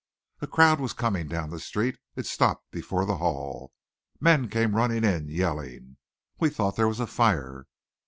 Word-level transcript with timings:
"A 0.41 0.47
crowd 0.47 0.79
was 0.79 0.93
coming 0.93 1.27
down 1.27 1.55
street. 1.59 1.99
It 2.15 2.25
stopped 2.25 2.71
before 2.71 3.05
the 3.05 3.17
hall. 3.17 3.71
Men 4.19 4.49
came 4.49 4.75
running 4.75 5.03
in, 5.03 5.29
yelling. 5.29 5.97
We 6.39 6.49
thought 6.49 6.75
there 6.75 6.87
was 6.87 6.99
a 6.99 7.05
fire. 7.05 7.67